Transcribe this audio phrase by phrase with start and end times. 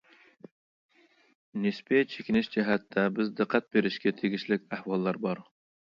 [1.65, 5.45] نىسپىي چېكىنىش جەھەتتە بىز دىققەت بېرىشكە تېگىشلىك ئەھۋاللار بار.